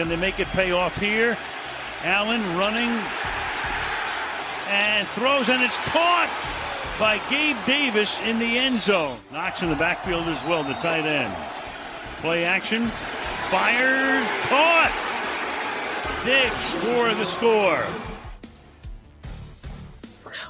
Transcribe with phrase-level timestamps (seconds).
[0.00, 1.36] Can they make it pay off here?
[2.04, 2.88] Allen running
[4.66, 6.30] and throws, and it's caught
[6.98, 9.18] by Gabe Davis in the end zone.
[9.30, 11.34] Knox in the backfield as well, the tight end.
[12.22, 12.90] Play action,
[13.50, 14.90] fires, caught.
[16.24, 17.86] Diggs for the score.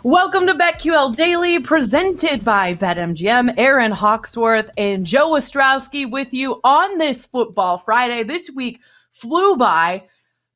[0.04, 3.54] Welcome to BetQL Daily, presented by BetMGM.
[3.58, 8.22] Aaron Hawksworth and Joe Ostrowski with you on this Football Friday.
[8.22, 8.80] This week
[9.12, 10.04] flew by.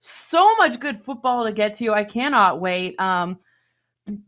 [0.01, 1.93] So much good football to get to.
[1.93, 2.99] I cannot wait.
[3.01, 3.39] Um,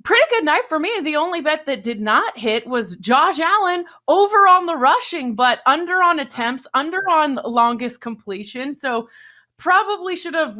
[0.04, 1.00] pretty good night for me.
[1.00, 5.60] The only bet that did not hit was Josh Allen over on the rushing, but
[5.66, 8.74] under on attempts, under on longest completion.
[8.74, 9.08] So
[9.58, 10.58] probably should have,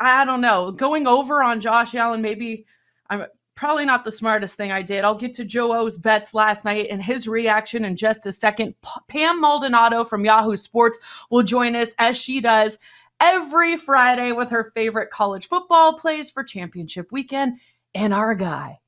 [0.00, 2.22] I don't know, going over on Josh Allen.
[2.22, 2.64] Maybe
[3.10, 5.04] I'm probably not the smartest thing I did.
[5.04, 8.74] I'll get to Joe O's bets last night and his reaction in just a second.
[8.82, 10.98] P- Pam Maldonado from Yahoo Sports
[11.30, 12.78] will join us as she does
[13.24, 17.58] every Friday with her favorite college football plays for championship weekend.
[17.94, 18.80] And our guy,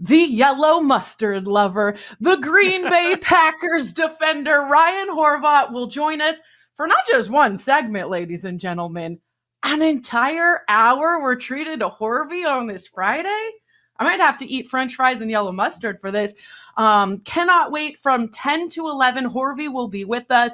[0.00, 6.36] the yellow mustard lover, the Green Bay Packers defender, Ryan Horvat, will join us
[6.76, 9.18] for not just one segment, ladies and gentlemen,
[9.62, 11.20] an entire hour.
[11.20, 13.50] We're treated to Horvy on this Friday.
[13.98, 16.34] I might have to eat french fries and yellow mustard for this.
[16.78, 19.28] Um, cannot wait from 10 to 11.
[19.28, 20.52] Horvy will be with us.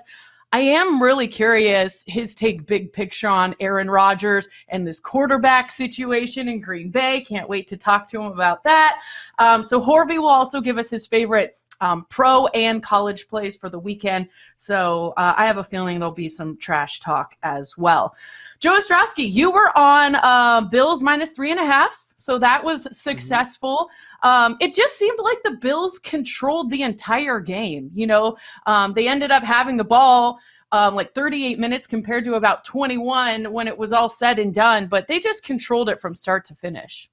[0.53, 6.49] I am really curious his take big picture on Aaron Rodgers and this quarterback situation
[6.49, 7.21] in Green Bay.
[7.21, 9.01] Can't wait to talk to him about that.
[9.39, 13.69] Um, so Horvy will also give us his favorite um, pro and college plays for
[13.69, 14.29] the weekend.
[14.57, 18.15] So uh, I have a feeling there'll be some trash talk as well.
[18.59, 22.10] Joe Ostrowski, you were on uh, Bills minus three and a half.
[22.21, 22.93] So that was mm-hmm.
[22.93, 23.89] successful.
[24.23, 27.91] Um, it just seemed like the Bills controlled the entire game.
[27.93, 30.39] You know, um, they ended up having the ball
[30.73, 34.87] um, like 38 minutes compared to about 21 when it was all said and done,
[34.87, 37.11] but they just controlled it from start to finish.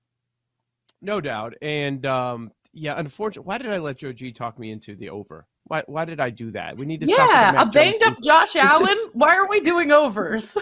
[1.01, 1.53] No doubt.
[1.61, 5.47] And um, yeah, unfortunately, why did I let Joe G talk me into the over?
[5.65, 6.77] Why, why did I do that?
[6.77, 7.29] We need to stop.
[7.29, 8.85] yeah, a banged up Josh Allen.
[8.85, 9.13] Just...
[9.13, 10.55] Why are we doing overs?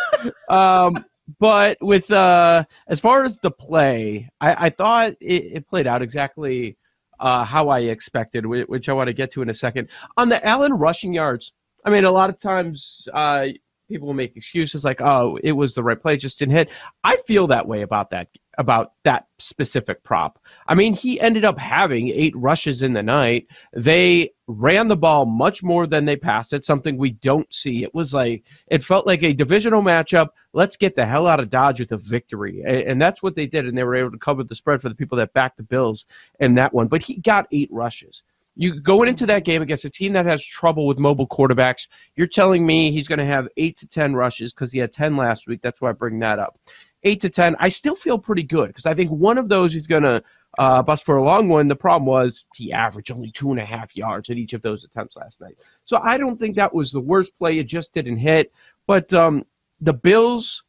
[0.48, 1.04] um,
[1.38, 6.02] but with uh, as far as the play, I, I thought it, it, played out
[6.02, 6.76] exactly
[7.20, 9.88] uh, how I expected, which I want to get to in a second.
[10.16, 11.52] On the Allen rushing yards,
[11.84, 13.48] I mean, a lot of times uh,
[13.88, 16.68] people will make excuses like, "Oh, it was the right play, just didn't hit."
[17.04, 20.38] I feel that way about that about that specific prop.
[20.66, 23.46] I mean, he ended up having eight rushes in the night.
[23.72, 27.82] They ran the ball much more than they passed it, something we don't see.
[27.82, 30.28] It was like, it felt like a divisional matchup.
[30.52, 32.62] Let's get the hell out of Dodge with a victory.
[32.64, 33.66] And that's what they did.
[33.66, 36.04] And they were able to cover the spread for the people that backed the Bills
[36.38, 36.88] in that one.
[36.88, 38.22] But he got eight rushes.
[38.54, 42.26] You going into that game against a team that has trouble with mobile quarterbacks, you're
[42.26, 45.46] telling me he's going to have eight to 10 rushes because he had 10 last
[45.46, 45.62] week.
[45.62, 46.58] That's why I bring that up
[47.04, 49.86] eight to 10, I still feel pretty good because I think one of those he's
[49.86, 50.22] going to
[50.58, 51.68] uh, bust for a long one.
[51.68, 54.84] The problem was he averaged only two and a half yards at each of those
[54.84, 55.56] attempts last night.
[55.84, 57.58] So I don't think that was the worst play.
[57.58, 58.52] It just didn't hit.
[58.86, 59.44] But um,
[59.80, 60.64] the Bills,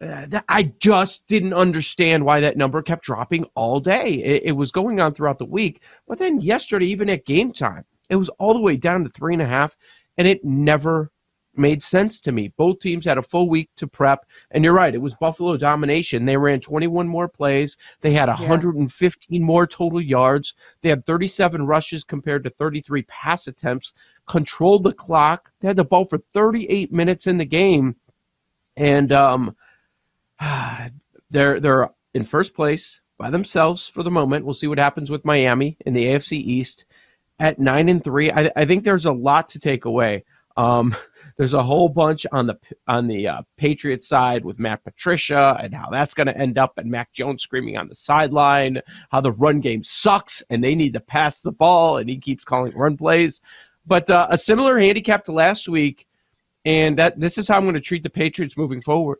[0.00, 4.14] uh, I just didn't understand why that number kept dropping all day.
[4.14, 5.82] It, it was going on throughout the week.
[6.06, 9.32] But then yesterday, even at game time, it was all the way down to three
[9.32, 9.76] and a half,
[10.18, 11.10] and it never
[11.56, 12.52] made sense to me.
[12.56, 16.24] Both teams had a full week to prep, and you're right, it was Buffalo domination.
[16.24, 19.44] They ran 21 more plays, they had 115 yeah.
[19.44, 23.92] more total yards, they had 37 rushes compared to 33 pass attempts,
[24.26, 25.50] controlled the clock.
[25.60, 27.96] They had the ball for 38 minutes in the game,
[28.76, 29.56] and um,
[31.30, 34.44] they're they're in first place by themselves for the moment.
[34.44, 36.84] We'll see what happens with Miami in the AFC East
[37.38, 38.30] at nine and three.
[38.30, 40.24] I, I think there's a lot to take away.
[40.56, 40.94] Um,
[41.36, 45.74] there's a whole bunch on the on the uh, Patriots side with Matt Patricia and
[45.74, 48.80] how that's going to end up, and Mac Jones screaming on the sideline
[49.10, 52.44] how the run game sucks and they need to pass the ball, and he keeps
[52.44, 53.40] calling run plays.
[53.86, 56.06] But uh, a similar handicap to last week,
[56.64, 59.18] and that this is how I'm going to treat the Patriots moving forward.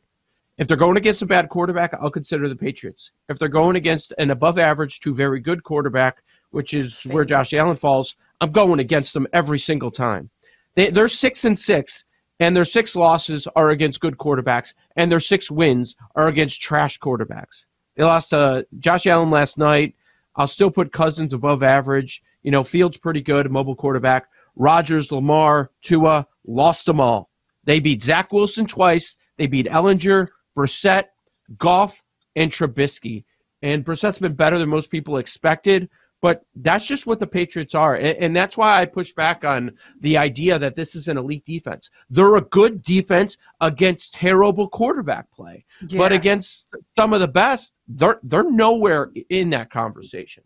[0.56, 3.10] If they're going against a bad quarterback, I'll consider the Patriots.
[3.28, 7.52] If they're going against an above average to very good quarterback, which is where Josh
[7.52, 10.30] Allen falls, I'm going against them every single time.
[10.76, 12.04] They, they're six and six,
[12.40, 16.98] and their six losses are against good quarterbacks, and their six wins are against trash
[16.98, 17.66] quarterbacks.
[17.96, 19.94] They lost to uh, Josh Allen last night.
[20.36, 22.22] I'll still put Cousins above average.
[22.42, 24.28] You know, Fields pretty good, mobile quarterback.
[24.56, 27.30] Rodgers, Lamar, Tua lost them all.
[27.64, 29.16] They beat Zach Wilson twice.
[29.38, 31.04] They beat Ehlinger, Brissett,
[31.56, 32.02] Goff,
[32.36, 33.24] and Trubisky.
[33.62, 35.88] And Brissett's been better than most people expected,
[36.24, 37.96] But that's just what the Patriots are.
[37.96, 41.44] And, and that's why I push back on the idea that this is an elite
[41.44, 41.90] defense.
[42.08, 45.66] They're a good defense against terrible quarterback play.
[45.86, 45.98] Yeah.
[45.98, 50.44] But against some of the best, they're they're nowhere in that conversation.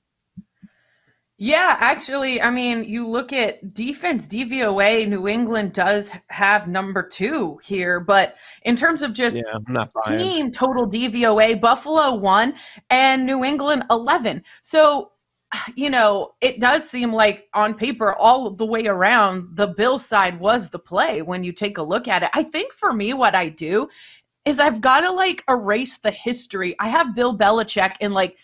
[1.41, 7.61] Yeah, actually, I mean, you look at defense DVOA, New England does have number two
[7.63, 10.19] here, but in terms of just Yeah, I'm not buying.
[10.19, 12.55] team total DVOA, Buffalo one
[12.91, 14.43] and New England 11.
[14.63, 15.13] So,
[15.75, 20.39] you know, it does seem like on paper, all the way around, the Bill side
[20.39, 22.31] was the play when you take a look at it.
[22.35, 23.89] I think for me, what I do
[24.45, 26.75] is I've got to like erase the history.
[26.81, 28.37] I have Bill Belichick and like,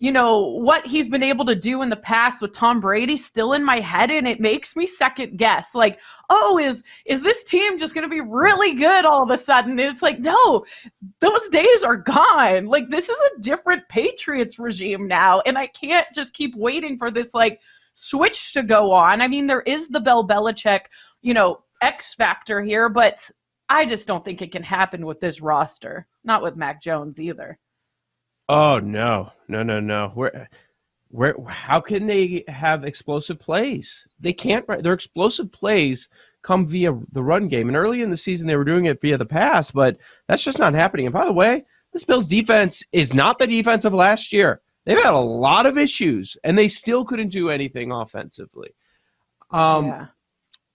[0.00, 3.52] you know, what he's been able to do in the past with Tom Brady still
[3.52, 5.74] in my head and it makes me second guess.
[5.74, 6.00] Like,
[6.30, 9.72] oh, is is this team just going to be really good all of a sudden?
[9.72, 10.64] And it's like, no.
[11.20, 12.64] Those days are gone.
[12.64, 17.10] Like this is a different Patriots regime now and I can't just keep waiting for
[17.10, 17.60] this like
[17.92, 19.20] switch to go on.
[19.20, 20.86] I mean, there is the Bell Belichick,
[21.20, 23.30] you know, X factor here, but
[23.68, 26.06] I just don't think it can happen with this roster.
[26.24, 27.58] Not with Mac Jones either.
[28.50, 30.10] Oh no, no, no, no.
[30.14, 30.50] Where,
[31.08, 31.36] where?
[31.46, 34.08] How can they have explosive plays?
[34.18, 34.66] They can't.
[34.82, 36.08] Their explosive plays
[36.42, 37.68] come via the run game.
[37.68, 40.58] And early in the season, they were doing it via the pass, but that's just
[40.58, 41.06] not happening.
[41.06, 44.60] And by the way, this Bills defense is not the defense of last year.
[44.84, 48.74] They've had a lot of issues, and they still couldn't do anything offensively.
[49.52, 50.06] Um, yeah.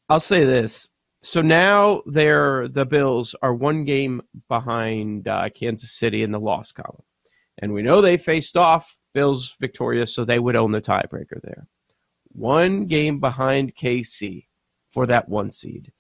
[0.07, 0.87] I'll say this.
[1.21, 6.71] So now they're the Bills are one game behind uh, Kansas City in the loss
[6.71, 7.01] column,
[7.59, 11.67] and we know they faced off Bills victorious, so they would own the tiebreaker there.
[12.33, 14.45] One game behind KC
[14.91, 15.91] for that one seed.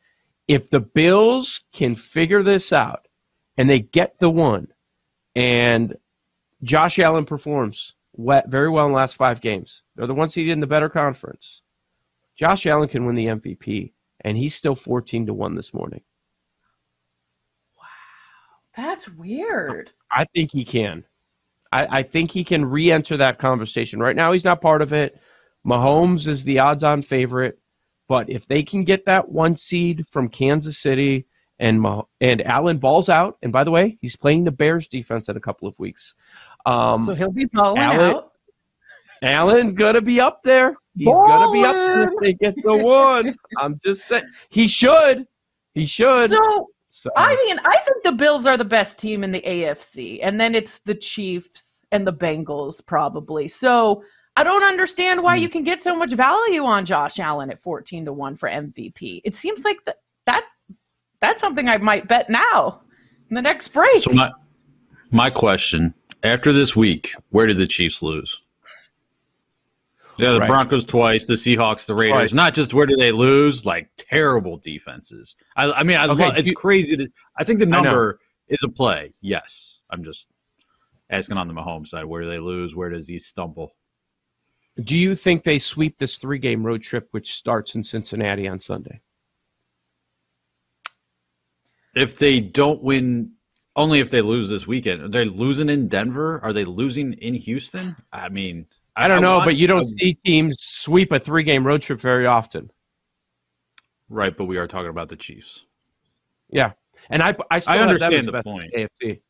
[0.47, 3.07] If the Bills can figure this out
[3.57, 4.67] and they get the one,
[5.35, 5.95] and
[6.63, 10.59] Josh Allen performs very well in the last five games, they're the one seed in
[10.59, 11.61] the better conference.
[12.37, 16.01] Josh Allen can win the MVP, and he's still 14 to 1 this morning.
[17.77, 17.85] Wow.
[18.75, 19.91] That's weird.
[20.11, 21.05] I think he can.
[21.71, 23.99] I, I think he can re enter that conversation.
[23.99, 25.19] Right now, he's not part of it.
[25.65, 27.59] Mahomes is the odds on favorite.
[28.07, 31.25] But if they can get that one seed from Kansas City
[31.57, 35.27] and Mah- and Allen balls out, and by the way, he's playing the Bears defense
[35.27, 36.13] in a couple of weeks.
[36.67, 38.31] Um, so he'll be balling Allen- out.
[39.23, 40.75] Allen's gonna be up there.
[40.95, 43.35] He's gonna be up there if they get the one.
[43.57, 45.25] I'm just saying he should.
[45.73, 46.31] He should.
[46.31, 50.21] So So, I mean, I think the Bills are the best team in the AFC,
[50.23, 53.49] and then it's the Chiefs and the Bengals probably.
[53.49, 54.01] So
[54.37, 55.41] I don't understand why Hmm.
[55.43, 59.19] you can get so much value on Josh Allen at fourteen to one for MVP.
[59.25, 59.77] It seems like
[60.25, 60.43] that
[61.19, 62.81] that's something I might bet now
[63.29, 64.01] in the next break.
[64.01, 64.31] So my
[65.11, 65.93] my question
[66.23, 68.41] after this week, where did the Chiefs lose?
[70.17, 70.47] Yeah, the Right.
[70.47, 72.31] Broncos twice, the Seahawks, the Raiders.
[72.31, 72.33] Twice.
[72.33, 75.35] Not just where do they lose, like terrible defenses.
[75.57, 76.95] I, I mean, I Okay, love, it's you- crazy.
[76.97, 77.07] To,
[77.37, 79.13] I think the number is a play.
[79.21, 80.27] Yes, I'm just
[81.09, 82.05] asking on the Mahomes side.
[82.05, 82.75] Where do they lose?
[82.75, 83.75] Where does he stumble?
[84.83, 88.59] do you think they sweep this three game road trip, which starts in Cincinnati on
[88.59, 88.99] Sunday?
[91.95, 93.31] If they don't win,
[93.77, 95.01] only if they lose this weekend.
[95.01, 96.41] Are they losing in Denver?
[96.43, 97.95] Are they losing in Houston?
[98.11, 98.65] I mean,
[98.95, 101.81] I don't know, want- but you don't I- see teams sweep a three game road
[101.81, 102.71] trip very often.
[104.09, 104.35] right.
[104.35, 105.65] But we are talking about the Chiefs.
[106.49, 106.73] Yeah.
[107.09, 108.71] And I, I still I understand the best point.
[108.73, 109.21] AFC.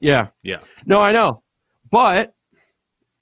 [0.00, 0.28] Yeah.
[0.42, 0.58] Yeah.
[0.86, 1.42] No, I know.
[1.90, 2.34] But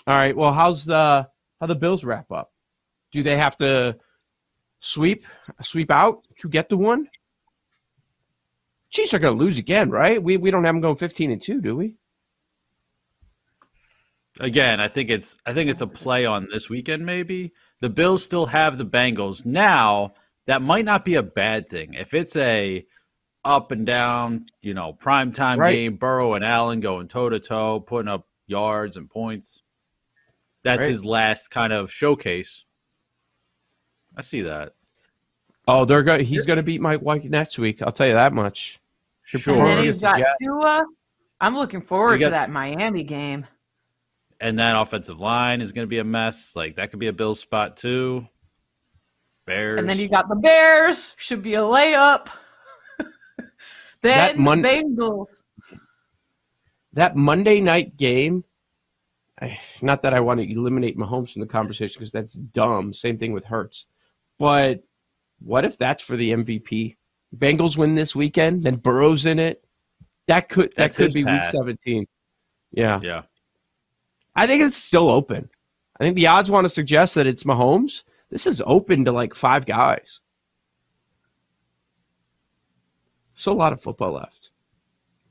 [0.07, 1.29] all right, well, how's the
[1.61, 2.53] how the Bills wrap up?
[3.13, 3.97] Do they have to
[4.81, 5.25] sweep
[5.63, 7.09] sweep out to get the one?
[8.91, 10.21] Chiefs are going to lose again, right?
[10.23, 11.95] We we don't have them going fifteen and two, do we?
[14.41, 17.05] Again, I think it's I think it's a play on this weekend.
[17.05, 20.15] Maybe the Bills still have the Bengals now.
[20.47, 22.85] That might not be a bad thing if it's a
[23.45, 25.73] up and down, you know, prime time Right.
[25.75, 25.97] game.
[25.97, 29.63] Burrow and Allen going toe to toe, putting up yards and points.
[30.63, 30.89] That's Right.
[30.91, 32.65] his last kind of showcase.
[34.17, 34.75] I see that.
[35.69, 37.83] Oh, they're go- he's going to beat Mike White next week.
[37.83, 38.79] I'll tell you that much.
[39.25, 39.55] Sure.
[39.55, 40.27] and then he's got again.
[40.41, 40.85] Tua.
[41.41, 43.47] I'm looking forward You to that Miami game.
[44.43, 46.57] And that offensive line is going to be a mess.
[46.57, 48.27] Like that could be a Bills spot too.
[49.47, 49.79] Bears.
[49.79, 51.15] And then you got the Bears.
[51.17, 52.29] Should be a layup.
[54.03, 55.43] That then Mon- the Bengals.
[56.95, 58.43] that Monday night game,
[59.41, 62.93] I, not that I want to eliminate Mahomes from the conversation because that's dumb.
[62.93, 63.87] Same thing with Hurts.
[64.41, 64.83] But
[65.39, 66.97] what if that's for the MVP?
[67.37, 69.65] Bengals win this weekend, then Burrow's in it.
[70.27, 71.53] That could that That's could be path.
[71.53, 72.07] week 17.
[72.73, 72.99] Yeah.
[73.05, 73.23] yeah.
[74.35, 75.49] I think it's still open.
[76.01, 78.03] I think the odds want to suggest that it's Mahomes.
[78.31, 80.21] This is open to like five guys.
[83.35, 84.51] So a lot of football left.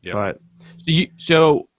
[0.01, 0.13] Yeah.
[0.13, 0.39] But
[0.77, 1.69] so, you, so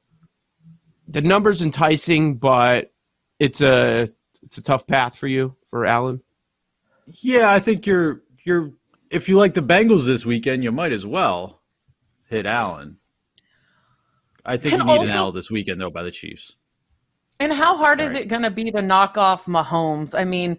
[1.08, 2.92] the number's enticing, but
[3.38, 4.08] it's a
[4.42, 6.20] it's a tough path for you for Allen.
[7.06, 8.72] Yeah, I think you're you're
[9.10, 11.60] if you like the Bengals this weekend, you might as well
[12.28, 12.96] hit Allen.
[14.44, 16.56] I think And you need also- an L this weekend though by the Chiefs.
[17.42, 20.16] And how hard is it going to be to knock off Mahomes?
[20.16, 20.58] I mean,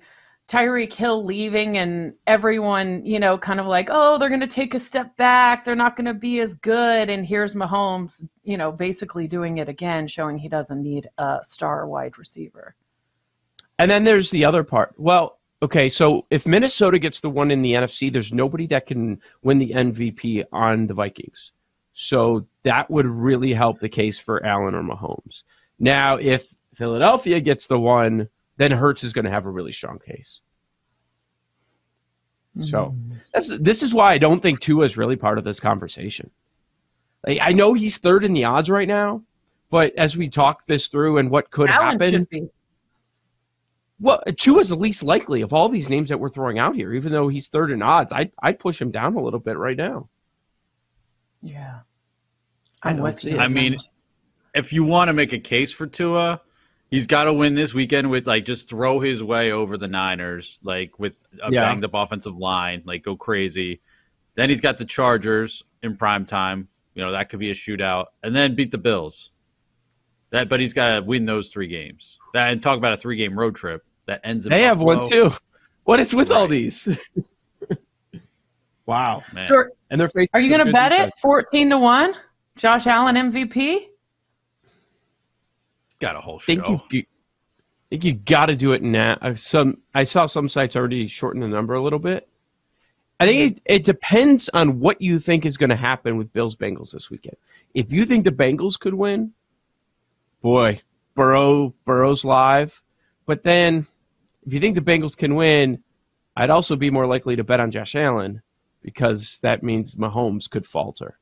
[0.50, 4.74] Tyreek Hill leaving and everyone, you know, kind of like, oh, they're going to take
[4.74, 5.63] a step back.
[5.63, 7.10] They're not going to be as good.
[7.10, 11.88] And here's Mahomes, you know, basically doing it again, showing he doesn't need a star
[11.88, 12.75] wide receiver.
[13.80, 14.94] And then there's the other part.
[14.98, 19.22] Well, okay, so if Minnesota gets the one in the NFC, there's nobody that can
[19.42, 21.54] win the MVP on the Vikings.
[21.94, 25.44] So that would really help the case for Allen or Mahomes.
[25.80, 28.27] Now, if Philadelphia gets the one,
[28.58, 30.42] then Hurts is going to have a really strong case.
[32.62, 33.13] So hmm.
[33.34, 36.30] that's, this is why I don't think Tua is really part of this conversation.
[37.25, 39.24] Like, I know he's third in the odds right now,
[39.72, 42.50] but as we talk this through and what could Allen happen,
[44.00, 46.94] well, Tua is the least likely of all these names that we're throwing out here.
[46.94, 49.77] Even though he's third in odds, I'd I'd push him down a little bit right
[49.77, 50.10] now.
[51.42, 51.80] Yeah.
[52.84, 53.38] I I'm don't with see you.
[53.38, 53.39] it.
[53.39, 53.77] I mean,
[54.53, 56.42] if you want to make a case for Tua,
[56.94, 60.60] he's got to win this weekend with like just throw his way over the Niners,
[60.62, 61.66] like with a Yeah.
[61.66, 63.82] banged up offensive line, like go crazy.
[64.36, 66.68] Then he's got the Chargers in prime time.
[66.94, 69.32] You know that could be a shootout, and then beat the Bills.
[70.30, 72.20] That, but he's got to win those three games.
[72.36, 74.46] That and talk about a three-game road trip that ends.
[74.46, 75.32] In they have one too.
[75.86, 76.88] What is with all these?
[78.86, 79.24] wow.
[79.34, 79.44] Man.
[79.44, 81.14] So And they're facing are you going to bet defense.
[81.18, 82.14] it 14 to 1?
[82.56, 83.88] Josh Allen MVP?
[86.04, 86.62] Got a whole I show.
[86.62, 87.00] think you.
[87.02, 89.18] I think you got to do it now.
[89.22, 92.28] Uh, Some I saw some sites already shorten the number a little bit.
[93.20, 96.56] I think it, it depends on what you think is going to happen with Bills
[96.56, 97.38] Bengals this weekend.
[97.74, 99.32] If you think the Bengals could win,
[100.42, 100.82] boy,
[101.16, 102.82] Burrow Burrow's live.
[103.26, 103.88] But then,
[104.46, 105.82] if you think the Bengals can win,
[106.36, 108.42] I'd also be more likely to bet on Josh Allen
[108.82, 111.18] because that means Mahomes could falter.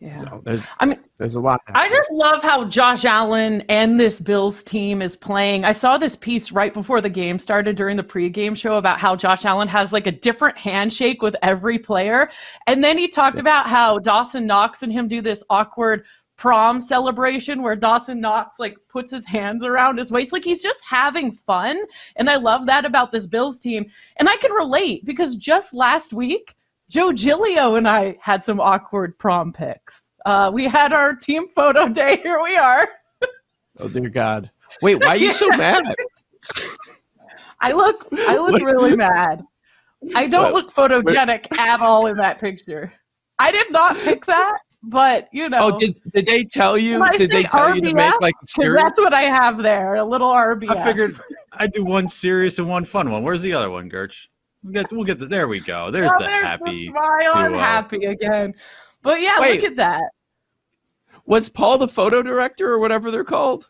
[0.00, 0.18] Yeah.
[0.18, 1.60] So there's, I mean, there's a lot.
[1.74, 5.64] I just love how Josh Allen and this Bills team is playing.
[5.64, 9.16] I saw this piece right before the game started during the pregame show about how
[9.16, 12.30] Josh Allen has like a different handshake with every player.
[12.68, 16.04] And then he talked about how Dawson Knox and him do this awkward
[16.36, 20.32] prom celebration where Dawson Knox like puts his hands around his waist.
[20.32, 21.84] Like he's just having fun.
[22.14, 23.90] And I love that about this Bills team.
[24.18, 26.54] And I can relate because just last week,
[26.90, 30.12] Joe Gilio and I had some awkward prom pics.
[30.24, 32.16] Uh, we had our team photo day.
[32.22, 32.88] Here we are.
[33.78, 34.50] Oh dear God!
[34.82, 35.82] Wait, why are you so mad?
[37.60, 38.62] I look, I look What?
[38.62, 39.42] really mad.
[40.14, 40.64] I don't What?
[40.66, 42.92] look photogenic at all in that picture.
[43.38, 46.98] I did not pick that, but you know, Oh, did, did they tell you?
[47.04, 49.58] Can Did they say tell you to make like a 'cause that's what I have
[49.58, 49.96] there.
[49.96, 50.70] A little RBF.
[50.70, 51.20] I figured
[51.52, 53.22] I'd do one serious and one fun one.
[53.22, 54.26] Where's the other one, Gerch?
[54.68, 55.90] We'll get, we'll get the, there we go.
[55.90, 56.70] There's Oh, the there's happy.
[56.72, 57.32] the smile.
[57.34, 57.58] I'm duo.
[57.58, 58.54] Uh, happy again.
[59.02, 59.60] But yeah, Wait.
[59.62, 60.02] look at that.
[61.26, 63.68] Was Paul the photo director or whatever they're called?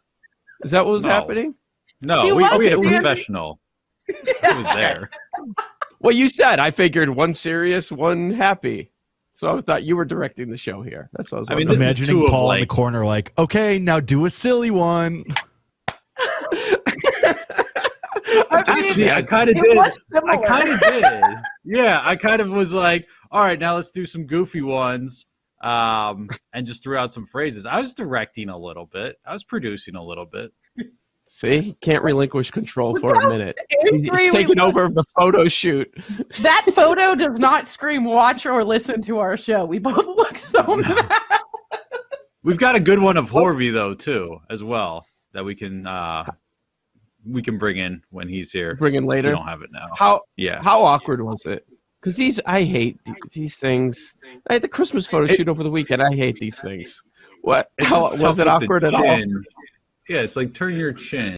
[0.64, 1.11] Is that what was No.
[1.11, 1.55] happening?
[2.02, 3.61] No, He we, was we had a standing- professional.
[4.07, 4.14] He
[4.55, 5.11] was there.
[6.00, 8.90] Well, you said I figured one serious, one happy.
[9.35, 11.11] So I thought you were directing the show here.
[11.12, 11.50] That's what I was.
[11.50, 11.88] I mean, wondering.
[11.88, 14.71] this is Imagining two of, Paul in the corner, like, okay, now do a silly
[14.73, 15.25] one.
[18.30, 19.76] I mean, I kind of did.
[19.76, 21.04] was I kind of did.
[21.64, 25.26] Yeah, I kind of was like, all right, now let's do some goofy ones.
[25.61, 27.66] Um, and just threw out some phrases.
[27.66, 29.16] I was directing a little bit.
[29.26, 30.52] I was producing a little bit.
[31.26, 33.54] See, he can't relinquish control for a minute.
[33.92, 35.92] angry He's taking over the photo shoot.
[36.40, 39.66] That photo does not scream watch or listen to our show.
[39.66, 41.12] We both look so mad.
[42.42, 46.25] We've got a good one of Horvey though too, as well that we can uh
[47.26, 48.75] we can bring in when he's here.
[48.76, 49.28] Bring in later.
[49.30, 49.88] we don't have it now.
[49.96, 50.62] How Yeah.
[50.62, 51.66] how awkward was it?
[52.00, 52.98] Because these, I hate
[53.32, 54.14] these things.
[54.48, 56.00] I had the Christmas photo It- shoot over the weekend.
[56.02, 57.02] I hate these things.
[57.42, 57.70] What?
[57.80, 59.02] How, was it awkward at all?
[60.08, 61.37] Yeah, it's like turn your chin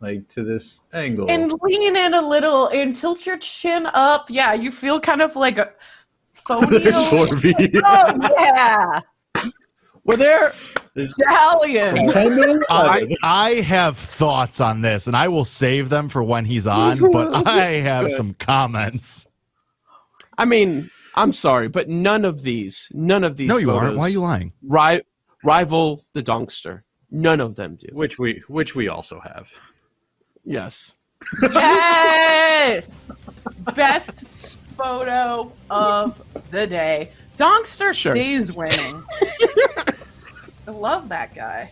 [0.00, 1.30] like to this angle.
[1.30, 4.28] and lean in a little and tilt your chin up.
[4.30, 5.70] Yeah, you feel kind of like a
[6.34, 6.78] phony.
[6.78, 7.26] There's oh
[8.38, 9.00] yeah,
[10.04, 10.52] Were there?
[10.94, 12.10] There's stallion.
[12.68, 16.98] I, I have thoughts on this, and I will save them for when he's on,
[17.10, 19.26] but I have some comments.
[20.36, 23.48] I mean, I'm sorry, but none of these, none of these.
[23.48, 23.96] No, you aren't.
[23.96, 24.52] Why are you lying?
[24.62, 25.02] ri-
[25.42, 26.82] rival the Dunkster?
[27.10, 27.88] None of them do.
[27.92, 29.50] which we which we also have.
[30.44, 30.94] Yes.
[31.42, 32.88] Yes!
[33.74, 34.24] Best
[34.76, 36.20] photo of
[36.50, 37.12] the day.
[37.36, 38.12] Donkster Sure.
[38.12, 39.02] stays winning.
[40.66, 41.70] I love that guy.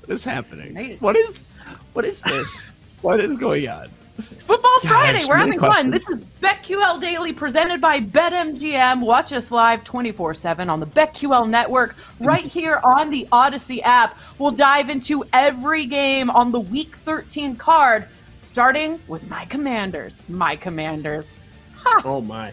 [0.00, 0.70] What is happening?
[0.70, 0.98] Amazing.
[0.98, 1.46] What is
[1.92, 2.72] what is this?
[3.02, 3.88] what is going on?
[4.18, 5.24] It's Football God, Friday.
[5.26, 5.90] We're having fun.
[5.90, 6.24] This questions.
[6.26, 9.00] is BetQL Daily presented by BetMGM.
[9.00, 14.16] Watch us live 24 7 on the BetQL network right here on the Odyssey app.
[14.38, 18.06] We'll dive into every game on the Week 13 card,
[18.40, 20.22] starting with my commanders.
[20.28, 21.38] My commanders.
[22.04, 22.52] Oh my.